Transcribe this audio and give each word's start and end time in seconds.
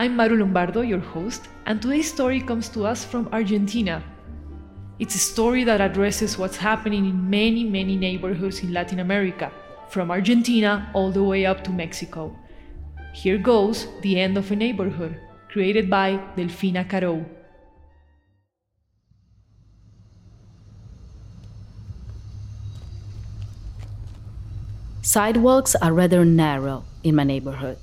I'm 0.00 0.16
Maru 0.16 0.38
Lombardo, 0.38 0.80
your 0.80 0.98
host, 0.98 1.48
and 1.66 1.82
today's 1.82 2.10
story 2.10 2.40
comes 2.40 2.70
to 2.70 2.86
us 2.86 3.04
from 3.04 3.28
Argentina. 3.32 4.02
It's 4.98 5.14
a 5.14 5.18
story 5.18 5.62
that 5.64 5.82
addresses 5.82 6.38
what's 6.38 6.56
happening 6.56 7.04
in 7.04 7.28
many, 7.28 7.64
many 7.64 7.96
neighborhoods 7.96 8.60
in 8.60 8.72
Latin 8.72 9.00
America, 9.00 9.52
from 9.90 10.10
Argentina 10.10 10.90
all 10.94 11.12
the 11.12 11.22
way 11.22 11.44
up 11.44 11.62
to 11.64 11.70
Mexico. 11.70 12.34
Here 13.12 13.36
goes 13.36 13.88
The 14.00 14.18
End 14.18 14.38
of 14.38 14.50
a 14.50 14.56
Neighborhood, 14.56 15.20
created 15.50 15.90
by 15.90 16.16
Delfina 16.34 16.88
Carou. 16.88 17.26
Sidewalks 25.02 25.74
are 25.74 25.92
rather 25.92 26.24
narrow 26.24 26.84
in 27.04 27.16
my 27.16 27.24
neighborhood. 27.24 27.76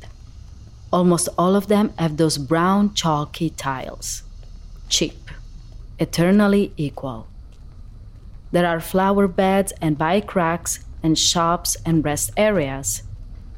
Almost 0.92 1.30
all 1.38 1.56
of 1.56 1.68
them 1.68 1.94
have 1.98 2.18
those 2.18 2.38
brown, 2.38 2.94
chalky 2.94 3.50
tiles. 3.50 4.24
Cheap, 4.88 5.30
eternally 6.00 6.72
equal. 6.78 7.28
There 8.52 8.66
are 8.66 8.80
flower 8.80 9.28
beds 9.28 9.74
and 9.82 9.98
bike 9.98 10.34
racks 10.36 10.80
and 11.04 11.20
shops 11.20 11.76
and 11.86 12.06
rest 12.06 12.32
areas. 12.38 13.04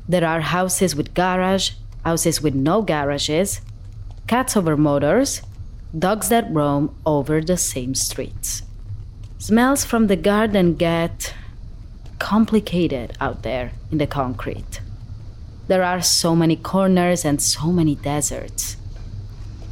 There 0.08 0.26
are 0.26 0.42
houses 0.42 0.96
with 0.96 1.14
garage, 1.14 1.72
houses 2.04 2.42
with 2.42 2.56
no 2.56 2.82
garages, 2.82 3.62
cats 4.26 4.58
over 4.58 4.76
motors, 4.76 5.44
dogs 5.98 6.30
that 6.30 6.52
roam 6.52 6.96
over 7.06 7.42
the 7.42 7.58
same 7.58 7.94
streets. 7.94 8.64
Smells 9.38 9.86
from 9.86 10.08
the 10.08 10.16
garden 10.16 10.76
get 10.76 11.34
complicated 12.18 13.16
out 13.22 13.44
there 13.44 13.72
in 13.92 14.00
the 14.00 14.08
concrete. 14.08 14.82
There 15.70 15.84
are 15.84 16.02
so 16.02 16.36
many 16.36 16.56
corners 16.56 17.24
and 17.24 17.40
so 17.40 17.68
many 17.68 17.94
deserts, 17.94 18.76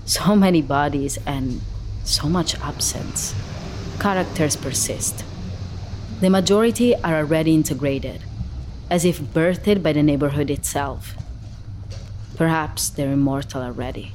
so 0.06 0.36
many 0.36 0.62
bodies 0.62 1.18
and 1.26 1.60
so 2.04 2.30
much 2.30 2.54
absence. 2.60 3.34
Characters 4.00 4.56
persist. 4.56 5.26
The 6.22 6.30
majority 6.30 6.94
are 6.98 7.16
already 7.16 7.56
integrated, 7.56 8.22
as 8.92 9.06
if 9.06 9.20
birthed 9.20 9.82
by 9.82 9.92
the 9.92 10.04
neighborhood 10.04 10.52
itself. 10.52 11.16
Perhaps 12.36 12.90
they're 12.90 13.14
immortal 13.14 13.64
already. 13.64 14.12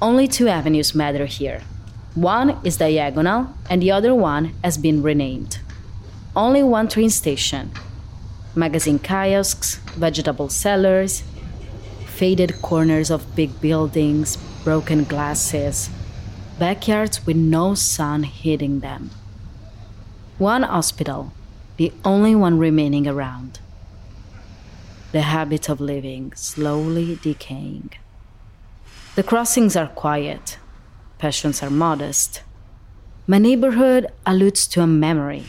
Only 0.00 0.28
two 0.28 0.46
avenues 0.46 0.94
matter 0.94 1.26
here. 1.26 1.62
One 2.14 2.60
is 2.62 2.76
diagonal, 2.76 3.54
and 3.68 3.82
the 3.82 3.90
other 3.90 4.14
one 4.14 4.54
has 4.62 4.78
been 4.78 5.02
renamed. 5.02 5.58
Only 6.36 6.62
one 6.62 6.86
train 6.86 7.10
station, 7.10 7.72
magazine 8.54 8.98
kiosks, 8.98 9.76
vegetable 9.96 10.48
sellers, 10.48 11.22
faded 12.06 12.60
corners 12.60 13.10
of 13.10 13.34
big 13.34 13.60
buildings, 13.60 14.36
broken 14.64 15.04
glasses, 15.04 15.88
backyards 16.58 17.26
with 17.26 17.36
no 17.36 17.74
sun 17.74 18.22
hitting 18.22 18.80
them. 18.80 19.10
One 20.38 20.62
hospital, 20.62 21.32
the 21.76 21.92
only 22.04 22.34
one 22.34 22.58
remaining 22.58 23.08
around. 23.08 23.60
The 25.12 25.22
habit 25.22 25.68
of 25.68 25.80
living 25.80 26.32
slowly 26.34 27.18
decaying. 27.22 27.90
The 29.14 29.22
crossings 29.22 29.76
are 29.76 29.88
quiet, 29.88 30.58
passions 31.18 31.62
are 31.62 31.70
modest. 31.70 32.42
My 33.26 33.38
neighborhood 33.38 34.08
alludes 34.26 34.66
to 34.68 34.80
a 34.80 34.86
memory 34.86 35.44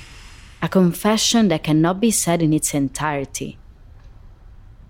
a 0.63 0.69
confession 0.69 1.50
that 1.50 1.62
cannot 1.62 2.00
be 2.00 2.09
said 2.09 2.41
in 2.41 2.53
its 2.53 2.74
entirety, 2.74 3.57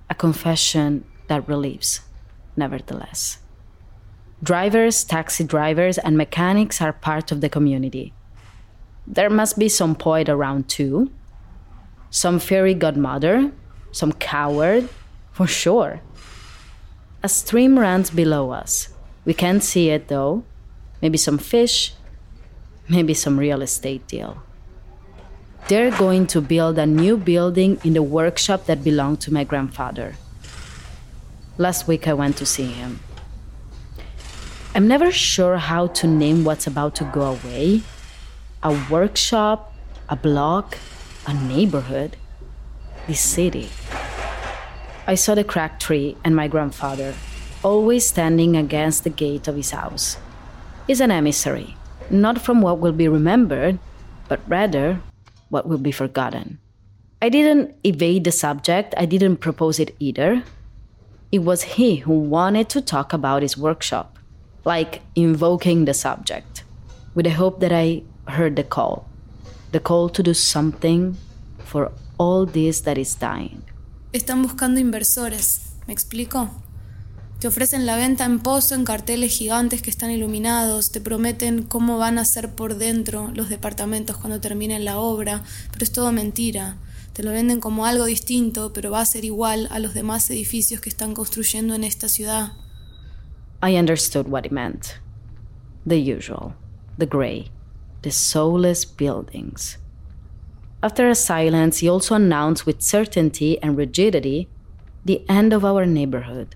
a 0.08 0.14
confession 0.14 1.04
that 1.28 1.50
relieves, 1.50 2.02
nevertheless. 2.56 3.40
Drivers, 4.44 5.04
taxi 5.04 5.44
drivers, 5.44 5.98
and 5.98 6.16
mechanics 6.16 6.80
are 6.80 6.94
part 6.94 7.32
of 7.32 7.42
the 7.42 7.50
community. 7.50 8.14
There 9.08 9.32
must 9.32 9.58
be 9.58 9.68
some 9.68 9.96
poet 9.96 10.30
around 10.30 10.70
too, 10.70 11.12
some 12.12 12.38
fairy 12.38 12.76
godmother, 12.76 13.52
some 13.92 14.14
coward, 14.14 14.88
for 15.32 15.48
sure. 15.48 16.02
A 17.24 17.30
stream 17.30 17.80
runs 17.80 18.12
below 18.12 18.52
us. 18.52 18.90
We 19.26 19.34
can't 19.34 19.64
see 19.64 19.90
it 19.90 20.08
though. 20.08 20.44
Maybe 21.02 21.18
some 21.18 21.40
fish, 21.40 21.94
maybe 22.88 23.16
some 23.16 23.40
real 23.40 23.64
estate 23.64 24.06
deal. 24.06 24.44
They're 25.70 25.92
going 25.92 26.28
to 26.28 26.42
build 26.42 26.78
a 26.78 26.86
new 26.86 27.16
building 27.16 27.80
in 27.86 27.94
the 27.94 28.04
workshop 28.04 28.66
that 28.66 28.84
belonged 28.84 29.22
to 29.22 29.34
my 29.34 29.46
grandfather. 29.46 30.16
Last 31.58 31.88
week 31.88 32.06
I 32.06 32.14
went 32.14 32.36
to 32.38 32.46
see 32.46 32.66
him. 32.66 33.00
I'm 34.76 34.90
never 34.90 35.10
sure 35.10 35.58
how 35.58 35.88
to 35.88 36.08
name 36.08 36.44
what's 36.44 36.68
about 36.68 36.96
to 36.96 37.06
go 37.06 37.22
away 37.22 37.84
a 38.62 38.78
workshop, 38.90 39.74
a 40.10 40.16
block, 40.16 40.78
a 41.28 41.34
neighborhood, 41.34 42.18
the 43.08 43.14
city. 43.14 43.70
I 45.08 45.16
saw 45.16 45.36
the 45.36 45.44
cracked 45.44 45.82
tree 45.82 46.18
and 46.24 46.36
my 46.36 46.48
grandfather, 46.48 47.14
always 47.64 48.06
standing 48.06 48.58
against 48.58 49.04
the 49.04 49.10
gate 49.10 49.48
of 49.48 49.56
his 49.56 49.72
house. 49.72 50.18
He's 50.88 51.02
an 51.02 51.12
emissary, 51.12 51.76
not 52.10 52.42
from 52.42 52.62
what 52.62 52.80
will 52.80 52.92
be 52.92 53.08
remembered, 53.08 53.80
but 54.28 54.42
rather 54.48 55.02
what 55.54 55.68
will 55.68 55.78
be 55.78 55.92
forgotten. 55.92 56.60
I 57.22 57.30
didn't 57.30 57.76
evade 57.86 58.26
the 58.26 58.32
subject, 58.32 58.94
I 58.98 59.06
didn't 59.06 59.38
propose 59.38 59.80
it 59.80 59.96
either. 60.00 60.44
It 61.32 61.40
was 61.40 61.78
he 61.78 61.98
who 61.98 62.20
wanted 62.20 62.68
to 62.70 62.82
talk 62.82 63.14
about 63.14 63.42
his 63.44 63.58
workshop, 63.58 64.18
like 64.66 65.02
invoking 65.16 65.86
the 65.86 65.94
subject, 65.94 66.64
with 67.16 67.26
the 67.26 67.32
hope 67.32 67.60
that 67.62 67.72
I 67.72 68.04
heard 68.28 68.56
the 68.56 68.64
call 68.64 69.08
the 69.74 69.80
call 69.80 70.08
to 70.08 70.22
do 70.22 70.34
something 70.34 71.18
for 71.58 71.92
all 72.18 72.46
this 72.46 72.82
that 72.82 72.98
is 72.98 73.16
dying. 73.16 73.64
Están 74.14 74.44
buscando 74.44 74.80
inversores, 74.80 75.74
¿me 75.88 75.94
explico? 75.94 76.50
Te 77.44 77.50
ofrecen 77.50 77.86
la 77.86 77.98
venta 77.98 78.24
en 78.24 78.40
pozo 78.40 78.74
en 78.74 78.86
carteles 78.86 79.38
gigantes 79.38 79.82
que 79.82 79.90
están 79.90 80.10
iluminados, 80.10 80.92
te 80.94 81.02
prometen 81.02 81.64
cómo 81.64 81.98
van 81.98 82.18
a 82.18 82.24
ser 82.24 82.56
por 82.56 82.78
dentro 82.78 83.32
los 83.36 83.50
departamentos 83.50 84.16
cuando 84.16 84.40
terminen 84.40 84.86
la 84.86 84.98
obra, 84.98 85.44
pero 85.70 85.84
es 85.84 85.92
todo 85.92 86.14
mentira. 86.14 86.78
Te 87.12 87.22
lo 87.22 87.32
venden 87.32 87.60
como 87.60 87.86
algo 87.86 88.06
distinto, 88.06 88.72
pero 88.72 88.92
va 88.92 89.02
a 89.02 89.06
ser 89.06 89.26
igual 89.26 89.68
a 89.72 89.80
los 89.80 89.94
demás 89.94 90.30
edificios 90.30 90.80
que 90.80 90.88
están 90.88 91.14
construyendo 91.14 91.76
en 91.76 91.84
esta 91.84 92.08
ciudad. 92.08 92.54
I 93.62 93.78
understood 93.78 94.30
what 94.30 94.46
he 94.46 94.50
meant. 94.50 95.02
The 95.86 95.98
usual, 95.98 96.54
the 96.98 97.08
gray, 97.08 97.52
the 98.04 98.12
soulless 98.12 98.86
buildings. 98.86 99.80
After 100.82 101.10
a 101.10 101.16
silence, 101.16 101.86
he 101.86 101.90
also 101.90 102.16
announced 102.16 102.66
with 102.66 102.80
certainty 102.80 103.60
and 103.62 103.78
rigidity 103.78 104.48
the 105.06 105.26
end 105.28 105.52
of 105.52 105.66
our 105.66 105.86
neighborhood 105.86 106.56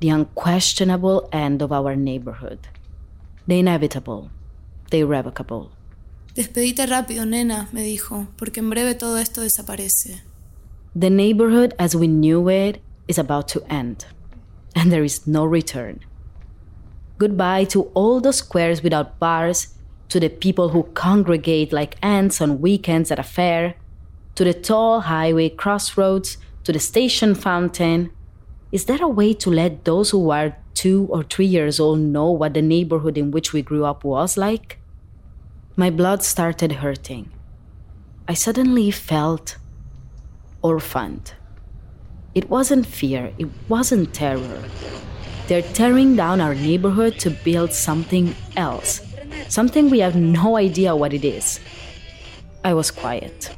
the 0.00 0.10
unquestionable 0.10 1.28
end 1.32 1.62
of 1.62 1.72
our 1.72 1.96
neighborhood. 1.96 2.68
The 3.46 3.58
inevitable, 3.58 4.30
the 4.90 5.00
irrevocable. 5.00 5.70
Despedite 6.34 6.86
rápido, 6.86 7.26
nena, 7.26 7.68
me 7.72 7.82
dijo, 7.82 8.28
porque 8.36 8.58
en 8.58 8.70
breve 8.70 8.94
todo 8.94 9.16
esto 9.16 9.40
desaparece. 9.40 10.20
The 10.94 11.10
neighborhood 11.10 11.74
as 11.78 11.96
we 11.96 12.06
knew 12.06 12.48
it 12.48 12.80
is 13.08 13.18
about 13.18 13.48
to 13.48 13.62
end, 13.68 14.06
and 14.74 14.92
there 14.92 15.04
is 15.04 15.26
no 15.26 15.44
return. 15.44 16.00
Goodbye 17.18 17.64
to 17.64 17.90
all 17.94 18.20
those 18.20 18.36
squares 18.36 18.82
without 18.82 19.18
bars, 19.18 19.74
to 20.08 20.20
the 20.20 20.28
people 20.28 20.70
who 20.70 20.84
congregate 20.94 21.72
like 21.72 21.96
ants 22.02 22.40
on 22.40 22.60
weekends 22.60 23.10
at 23.10 23.18
a 23.18 23.24
fair, 23.24 23.74
to 24.36 24.44
the 24.44 24.54
tall 24.54 25.00
highway 25.00 25.48
crossroads, 25.48 26.38
to 26.64 26.72
the 26.72 26.78
station 26.78 27.34
fountain. 27.34 28.10
Is 28.70 28.84
there 28.84 29.02
a 29.02 29.08
way 29.08 29.32
to 29.32 29.50
let 29.50 29.86
those 29.86 30.10
who 30.10 30.28
are 30.30 30.58
two 30.74 31.06
or 31.10 31.22
three 31.22 31.46
years 31.46 31.80
old 31.80 32.00
know 32.00 32.30
what 32.30 32.52
the 32.52 32.60
neighborhood 32.60 33.16
in 33.16 33.30
which 33.30 33.54
we 33.54 33.62
grew 33.62 33.86
up 33.86 34.04
was 34.04 34.36
like? 34.36 34.78
My 35.74 35.88
blood 35.88 36.22
started 36.22 36.72
hurting. 36.72 37.30
I 38.28 38.34
suddenly 38.34 38.90
felt 38.90 39.56
orphaned. 40.60 41.32
It 42.34 42.50
wasn't 42.50 42.84
fear, 42.84 43.32
it 43.38 43.48
wasn't 43.70 44.12
terror. 44.12 44.62
They're 45.46 45.62
tearing 45.62 46.14
down 46.14 46.42
our 46.42 46.54
neighborhood 46.54 47.18
to 47.20 47.30
build 47.30 47.72
something 47.72 48.34
else, 48.54 49.00
something 49.48 49.88
we 49.88 50.00
have 50.00 50.14
no 50.14 50.58
idea 50.58 50.94
what 50.94 51.14
it 51.14 51.24
is. 51.24 51.58
I 52.62 52.74
was 52.74 52.90
quiet. 52.90 53.48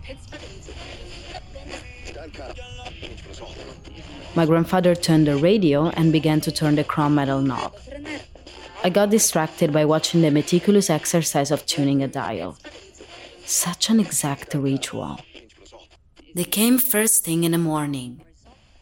My 4.41 4.47
grandfather 4.47 4.95
turned 4.95 5.27
the 5.27 5.37
radio 5.37 5.91
and 5.91 6.11
began 6.11 6.41
to 6.41 6.51
turn 6.51 6.77
the 6.77 6.83
chrome 6.83 7.15
metal 7.15 7.43
knob. 7.43 7.77
I 8.83 8.89
got 8.89 9.11
distracted 9.11 9.71
by 9.71 9.85
watching 9.85 10.23
the 10.23 10.31
meticulous 10.31 10.89
exercise 10.89 11.51
of 11.51 11.67
tuning 11.67 12.03
a 12.03 12.09
dial. 12.09 12.57
Such 13.45 13.91
an 13.91 14.01
exact 14.01 14.55
ritual. 14.55 15.21
They 16.35 16.45
came 16.45 16.79
first 16.79 17.23
thing 17.23 17.45
in 17.45 17.53
the 17.53 17.59
morning. 17.59 18.23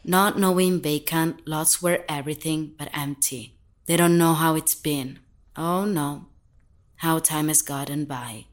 Not 0.04 0.38
knowing 0.38 0.78
bacon, 0.78 1.40
lots 1.44 1.82
were 1.82 2.04
everything 2.08 2.74
but 2.78 2.88
empty. 2.94 3.56
They 3.86 3.96
don't 3.96 4.16
know 4.16 4.34
how 4.34 4.54
it's 4.54 4.76
been. 4.76 5.18
Oh 5.56 5.84
no. 5.84 6.26
How 6.98 7.18
time 7.18 7.48
has 7.48 7.62
gotten 7.62 8.04
by. 8.04 8.44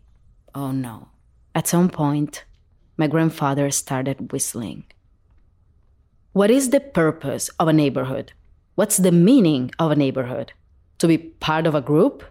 Oh 0.55 0.71
no. 0.71 1.09
At 1.53 1.67
some 1.67 1.89
point, 1.89 2.45
my 2.97 3.05
grandfather 3.05 3.69
started 3.69 4.31
whistling. 4.31 4.85
What 6.35 6.51
is 6.51 6.71
the 6.71 6.81
purpose 6.81 7.47
of 7.61 7.69
a 7.69 7.71
neighborhood? 7.71 8.33
What's 8.75 8.97
the 8.97 9.13
meaning 9.13 9.71
of 9.79 9.91
a 9.91 9.95
neighborhood? 9.95 10.51
To 10.97 11.07
be 11.07 11.17
part 11.17 11.65
of 11.65 11.75
a 11.75 11.81
group? 11.81 12.25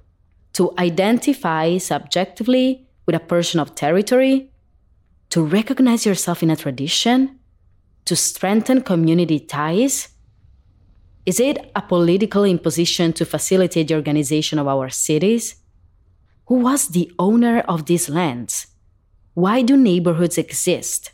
To 0.53 0.75
identify 0.79 1.79
subjectively 1.79 2.87
with 3.07 3.17
a 3.17 3.19
portion 3.19 3.61
of 3.61 3.75
territory? 3.75 4.51
To 5.31 5.43
recognize 5.43 6.05
yourself 6.05 6.43
in 6.43 6.51
a 6.51 6.57
tradition? 6.57 7.39
To 8.05 8.15
strengthen 8.15 8.83
community 8.83 9.41
ties? 9.41 10.11
Is 11.25 11.41
it 11.41 11.73
a 11.75 11.81
political 11.81 12.45
imposition 12.45 13.15
to 13.15 13.25
facilitate 13.25 13.89
the 13.89 13.95
organization 13.95 14.59
of 14.59 14.69
our 14.69 14.91
cities? 14.91 15.63
Who 16.49 16.57
was 16.57 16.89
the 16.89 17.11
owner 17.19 17.61
of 17.61 17.87
these 17.87 18.11
lands? 18.11 18.67
Why 19.33 19.63
do 19.63 19.79
neighborhoods 19.79 20.37
exist? 20.37 21.14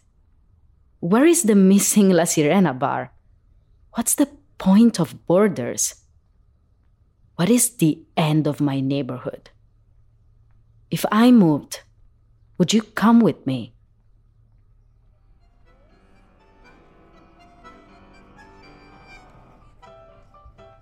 Where 1.00 1.24
is 1.24 1.44
the 1.44 1.54
missing 1.54 2.10
La 2.10 2.24
Sirena 2.24 2.78
bar? 2.78 3.10
What's 3.94 4.14
the 4.14 4.28
point 4.58 5.00
of 5.00 5.26
borders? 5.26 5.94
What 7.36 7.48
is 7.48 7.70
the 7.70 8.04
end 8.18 8.46
of 8.46 8.60
my 8.60 8.80
neighborhood? 8.80 9.48
If 10.90 11.06
I 11.10 11.30
moved, 11.30 11.80
would 12.58 12.74
you 12.74 12.82
come 12.82 13.20
with 13.20 13.46
me? 13.46 13.72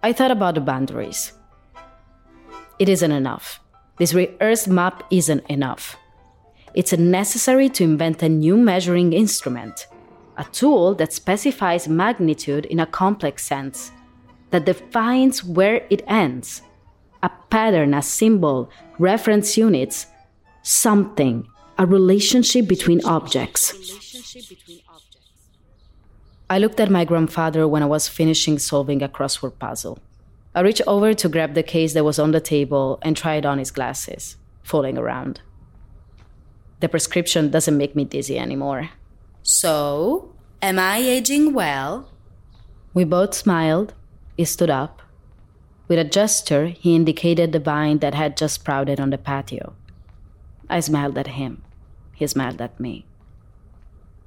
I 0.02 0.12
thought 0.12 0.32
about 0.32 0.56
the 0.56 0.60
boundaries. 0.60 1.32
It 2.80 2.88
isn't 2.88 3.12
enough. 3.12 3.60
This 3.98 4.14
rehearsed 4.14 4.66
map 4.66 5.04
isn't 5.12 5.46
enough. 5.46 5.96
It's 6.74 6.92
necessary 6.92 7.68
to 7.70 7.84
invent 7.84 8.22
a 8.22 8.28
new 8.28 8.56
measuring 8.56 9.12
instrument 9.12 9.86
a 10.38 10.44
tool 10.44 10.94
that 10.94 11.12
specifies 11.12 11.88
magnitude 11.88 12.64
in 12.66 12.80
a 12.80 12.86
complex 12.86 13.44
sense, 13.44 13.90
that 14.50 14.64
defines 14.64 15.44
where 15.44 15.84
it 15.90 16.02
ends, 16.06 16.62
a 17.22 17.30
pattern, 17.50 17.92
a 17.92 18.00
symbol, 18.00 18.70
reference 18.98 19.58
units, 19.58 20.06
something, 20.62 21.46
a 21.76 21.84
relationship 21.84 22.66
between 22.66 23.04
objects. 23.04 23.74
I 26.48 26.58
looked 26.58 26.80
at 26.80 26.90
my 26.90 27.04
grandfather 27.04 27.68
when 27.68 27.82
I 27.82 27.86
was 27.86 28.08
finishing 28.08 28.58
solving 28.58 29.02
a 29.02 29.08
crossword 29.08 29.58
puzzle. 29.58 29.98
I 30.54 30.60
reached 30.60 30.82
over 30.86 31.12
to 31.12 31.28
grab 31.28 31.54
the 31.54 31.62
case 31.62 31.92
that 31.92 32.04
was 32.04 32.18
on 32.18 32.30
the 32.30 32.40
table 32.40 32.98
and 33.02 33.16
tried 33.16 33.44
on 33.44 33.58
his 33.58 33.70
glasses, 33.70 34.36
falling 34.62 34.96
around. 34.96 35.42
The 36.80 36.88
prescription 36.88 37.50
doesn't 37.50 37.76
make 37.76 37.94
me 37.94 38.04
dizzy 38.04 38.38
anymore. 38.38 38.90
So, 39.50 40.34
am 40.60 40.78
I 40.78 40.98
aging 40.98 41.54
well? 41.54 42.10
We 42.92 43.04
both 43.04 43.32
smiled. 43.32 43.94
He 44.36 44.44
stood 44.44 44.68
up. 44.68 45.00
With 45.88 45.98
a 45.98 46.04
gesture, 46.04 46.66
he 46.66 46.94
indicated 46.94 47.52
the 47.52 47.58
vine 47.58 48.00
that 48.00 48.12
had 48.12 48.36
just 48.36 48.56
sprouted 48.56 49.00
on 49.00 49.08
the 49.08 49.16
patio. 49.16 49.72
I 50.68 50.80
smiled 50.80 51.16
at 51.16 51.28
him. 51.28 51.62
He 52.14 52.26
smiled 52.26 52.60
at 52.60 52.78
me. 52.78 53.06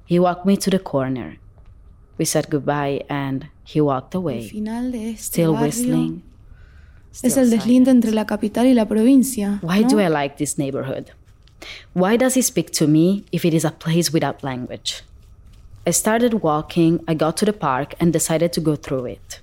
He 0.04 0.18
walked 0.18 0.44
me 0.44 0.56
to 0.56 0.70
the 0.70 0.80
corner. 0.80 1.36
We 2.18 2.24
said 2.24 2.50
goodbye 2.50 3.04
and 3.08 3.46
he 3.62 3.80
walked 3.80 4.16
away, 4.16 4.48
still 5.18 5.54
whistling. 5.54 6.24
Still 7.12 7.30
es 7.30 7.36
el 7.36 7.48
deslinde 7.48 7.90
entre 7.90 8.10
la 8.10 8.24
capital 8.24 8.66
y 8.66 8.72
la 8.72 8.86
provincia. 8.86 9.60
Why 9.62 9.82
¿no? 9.82 9.88
do 9.88 10.00
I 10.00 10.08
like 10.08 10.38
this 10.38 10.58
neighborhood? 10.58 11.12
Why 11.92 12.16
does 12.16 12.34
he 12.34 12.42
speak 12.42 12.72
to 12.72 12.88
me 12.88 13.24
if 13.30 13.44
it 13.44 13.54
is 13.54 13.64
a 13.64 13.70
place 13.70 14.12
without 14.12 14.42
language? 14.42 15.04
I 15.84 15.90
started 15.90 16.34
walking, 16.34 17.02
I 17.08 17.14
got 17.14 17.36
to 17.38 17.44
the 17.44 17.52
park 17.52 17.94
and 17.98 18.12
decided 18.12 18.52
to 18.52 18.60
go 18.60 18.76
through 18.76 19.06
it. 19.06 19.40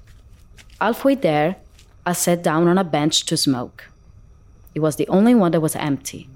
Halfway 0.79 1.15
there, 1.15 1.57
I 2.05 2.13
sat 2.13 2.43
down 2.43 2.69
on 2.69 2.77
a 2.77 2.83
bench 2.85 3.25
to 3.25 3.35
smoke. 3.35 3.89
It 4.73 4.79
was 4.79 4.95
the 4.95 5.07
only 5.09 5.35
one 5.35 5.51
that 5.51 5.59
was 5.59 5.75
empty. 5.75 6.29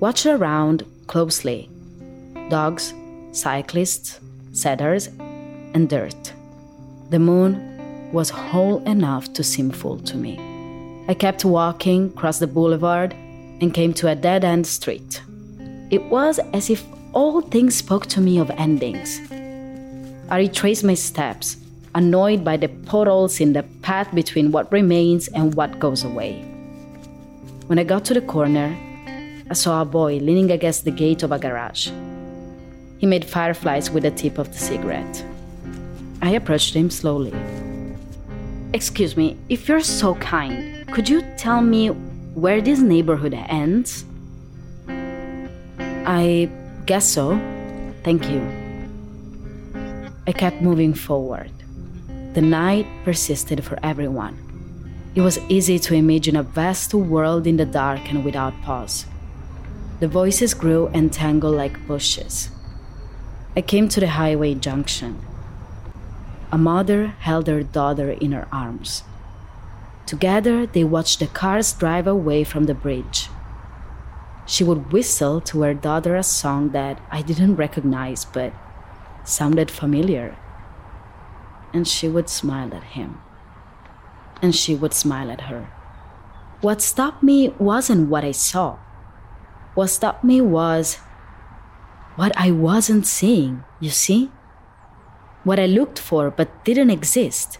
Watched 0.00 0.24
around 0.24 0.86
closely 1.08 1.68
dogs, 2.48 2.94
cyclists, 3.32 4.18
setters, 4.52 5.08
and 5.74 5.90
dirt. 5.90 6.32
The 7.10 7.18
moon 7.18 8.12
was 8.12 8.30
whole 8.30 8.82
enough 8.84 9.30
to 9.34 9.44
seem 9.44 9.72
full 9.72 9.98
to 9.98 10.16
me. 10.16 10.40
I 11.06 11.12
kept 11.12 11.44
walking, 11.44 12.12
crossed 12.12 12.40
the 12.40 12.46
boulevard, 12.46 13.12
and 13.60 13.74
came 13.74 13.92
to 13.94 14.08
a 14.08 14.14
dead 14.14 14.42
end 14.42 14.66
street. 14.66 15.20
It 15.90 16.02
was 16.04 16.40
as 16.54 16.70
if 16.70 16.82
all 17.16 17.40
things 17.40 17.74
spoke 17.74 18.04
to 18.04 18.20
me 18.20 18.38
of 18.38 18.50
endings. 18.50 19.22
I 20.28 20.36
retraced 20.36 20.84
my 20.84 20.92
steps, 20.92 21.56
annoyed 21.94 22.44
by 22.44 22.58
the 22.58 22.68
potholes 22.68 23.40
in 23.40 23.54
the 23.54 23.62
path 23.80 24.14
between 24.14 24.52
what 24.52 24.70
remains 24.70 25.26
and 25.28 25.54
what 25.54 25.78
goes 25.78 26.04
away. 26.04 26.42
When 27.68 27.78
I 27.78 27.84
got 27.84 28.04
to 28.04 28.14
the 28.14 28.20
corner, 28.20 28.76
I 29.48 29.54
saw 29.54 29.80
a 29.80 29.86
boy 29.86 30.18
leaning 30.18 30.50
against 30.50 30.84
the 30.84 30.90
gate 30.90 31.22
of 31.22 31.32
a 31.32 31.38
garage. 31.38 31.88
He 32.98 33.06
made 33.06 33.24
fireflies 33.24 33.90
with 33.90 34.02
the 34.02 34.10
tip 34.10 34.36
of 34.36 34.52
the 34.52 34.58
cigarette. 34.58 35.24
I 36.20 36.32
approached 36.32 36.74
him 36.74 36.90
slowly. 36.90 37.32
Excuse 38.74 39.16
me, 39.16 39.38
if 39.48 39.68
you're 39.68 39.80
so 39.80 40.16
kind, 40.16 40.86
could 40.92 41.08
you 41.08 41.22
tell 41.38 41.62
me 41.62 41.88
where 41.88 42.60
this 42.60 42.80
neighborhood 42.80 43.32
ends? 43.32 44.04
I 46.06 46.50
Guess 46.86 47.08
so. 47.08 47.36
Thank 48.04 48.30
you. 48.30 48.40
I 50.28 50.30
kept 50.30 50.62
moving 50.62 50.94
forward. 50.94 51.50
The 52.34 52.40
night 52.40 52.86
persisted 53.04 53.64
for 53.64 53.76
everyone. 53.82 54.38
It 55.16 55.20
was 55.22 55.40
easy 55.48 55.80
to 55.80 55.94
imagine 55.94 56.36
a 56.36 56.44
vast 56.44 56.94
world 56.94 57.44
in 57.48 57.56
the 57.56 57.66
dark 57.66 58.08
and 58.08 58.24
without 58.24 58.54
pause. 58.62 59.06
The 59.98 60.06
voices 60.06 60.54
grew 60.54 60.86
and 60.94 61.12
tangled 61.12 61.56
like 61.56 61.86
bushes. 61.88 62.50
I 63.56 63.62
came 63.62 63.88
to 63.88 63.98
the 63.98 64.10
highway 64.10 64.54
junction. 64.54 65.18
A 66.52 66.58
mother 66.58 67.08
held 67.18 67.48
her 67.48 67.64
daughter 67.64 68.12
in 68.12 68.30
her 68.30 68.46
arms. 68.52 69.02
Together, 70.06 70.66
they 70.66 70.84
watched 70.84 71.18
the 71.18 71.26
cars 71.26 71.72
drive 71.72 72.06
away 72.06 72.44
from 72.44 72.64
the 72.66 72.74
bridge. 72.74 73.28
She 74.46 74.62
would 74.62 74.92
whistle 74.92 75.40
to 75.42 75.62
her 75.62 75.74
daughter 75.74 76.14
a 76.14 76.22
song 76.22 76.70
that 76.70 77.00
I 77.10 77.20
didn't 77.20 77.56
recognize 77.56 78.24
but 78.24 78.52
sounded 79.24 79.70
familiar. 79.70 80.36
And 81.74 81.86
she 81.86 82.08
would 82.08 82.28
smile 82.28 82.72
at 82.72 82.94
him. 82.94 83.20
And 84.40 84.54
she 84.54 84.74
would 84.74 84.94
smile 84.94 85.30
at 85.30 85.42
her. 85.42 85.68
What 86.60 86.80
stopped 86.80 87.22
me 87.22 87.48
wasn't 87.58 88.08
what 88.08 88.24
I 88.24 88.30
saw. 88.30 88.78
What 89.74 89.88
stopped 89.88 90.24
me 90.24 90.40
was 90.40 90.98
what 92.14 92.32
I 92.36 92.50
wasn't 92.50 93.06
seeing, 93.06 93.64
you 93.80 93.90
see? 93.90 94.30
What 95.44 95.60
I 95.60 95.66
looked 95.66 95.98
for 95.98 96.30
but 96.30 96.64
didn't 96.64 96.90
exist. 96.90 97.58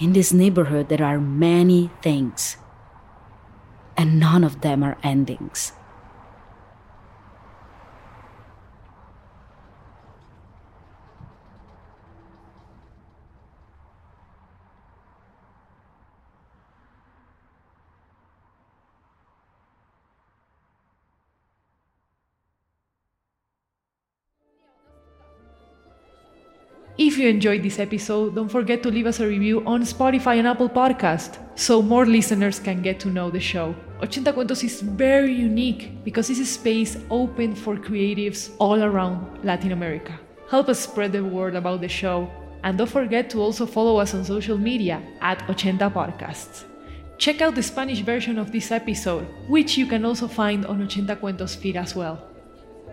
In 0.00 0.12
this 0.12 0.32
neighborhood, 0.32 0.88
there 0.88 1.04
are 1.04 1.20
many 1.20 1.90
things, 2.02 2.56
and 3.96 4.18
none 4.18 4.44
of 4.44 4.60
them 4.60 4.82
are 4.82 4.98
endings. 5.02 5.72
If 26.98 27.18
you 27.18 27.28
enjoyed 27.28 27.62
this 27.62 27.78
episode, 27.78 28.34
don't 28.34 28.48
forget 28.48 28.82
to 28.82 28.90
leave 28.90 29.04
us 29.04 29.20
a 29.20 29.26
review 29.26 29.62
on 29.66 29.82
Spotify 29.82 30.38
and 30.38 30.48
Apple 30.48 30.70
Podcast 30.70 31.36
so 31.54 31.82
more 31.82 32.06
listeners 32.06 32.58
can 32.58 32.80
get 32.80 32.98
to 33.00 33.10
know 33.10 33.30
the 33.30 33.38
show. 33.38 33.74
80 34.00 34.32
Cuentos 34.32 34.64
is 34.64 34.80
very 34.80 35.30
unique 35.30 36.02
because 36.04 36.30
it's 36.30 36.40
a 36.40 36.46
space 36.46 36.96
open 37.10 37.54
for 37.54 37.76
creatives 37.76 38.50
all 38.58 38.82
around 38.82 39.44
Latin 39.44 39.72
America. 39.72 40.18
Help 40.48 40.70
us 40.70 40.80
spread 40.80 41.12
the 41.12 41.22
word 41.22 41.54
about 41.54 41.82
the 41.82 41.88
show 41.88 42.30
and 42.64 42.78
don't 42.78 42.88
forget 42.88 43.28
to 43.28 43.42
also 43.42 43.66
follow 43.66 43.98
us 43.98 44.14
on 44.14 44.24
social 44.24 44.56
media 44.56 45.02
at 45.20 45.44
80 45.50 45.72
Podcasts. 45.92 46.64
Check 47.18 47.42
out 47.42 47.54
the 47.54 47.62
Spanish 47.62 48.00
version 48.00 48.38
of 48.38 48.52
this 48.52 48.72
episode, 48.72 49.26
which 49.48 49.76
you 49.76 49.84
can 49.84 50.06
also 50.06 50.26
find 50.26 50.64
on 50.64 50.80
80 50.80 51.02
Cuentos 51.16 51.56
feed 51.56 51.76
as 51.76 51.94
well. 51.94 52.26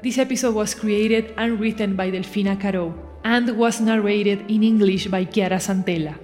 This 0.03 0.17
episode 0.17 0.55
was 0.55 0.75
created 0.75 1.33
and 1.37 1.57
written 1.57 1.95
by 1.95 2.11
Delfina 2.11 2.59
Carou 2.59 2.93
and 3.23 3.49
was 3.57 3.79
narrated 3.79 4.49
in 4.49 4.63
English 4.63 5.07
by 5.07 5.23
Chiara 5.25 5.59
Santella. 5.59 6.15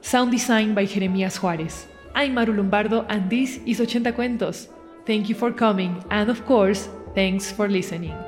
Sound 0.00 0.30
design 0.30 0.74
by 0.74 0.86
Jeremías 0.86 1.38
Juárez. 1.38 1.86
I'm 2.14 2.34
Maru 2.34 2.52
Lombardo 2.52 3.04
and 3.08 3.28
this 3.28 3.58
is 3.66 3.80
80 3.80 4.12
Cuentos. 4.12 4.68
Thank 5.04 5.28
you 5.28 5.34
for 5.34 5.52
coming 5.52 6.04
and 6.10 6.30
of 6.30 6.44
course, 6.46 6.88
thanks 7.14 7.50
for 7.50 7.68
listening. 7.68 8.25